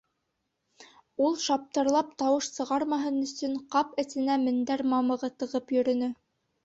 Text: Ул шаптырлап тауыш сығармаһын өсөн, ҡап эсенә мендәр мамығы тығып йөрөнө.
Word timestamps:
Ул 1.25 1.35
шаптырлап 1.43 2.09
тауыш 2.23 2.49
сығармаһын 2.55 3.19
өсөн, 3.27 3.53
ҡап 3.77 3.93
эсенә 4.05 4.39
мендәр 4.49 4.85
мамығы 4.95 5.31
тығып 5.43 5.77
йөрөнө. 5.77 6.15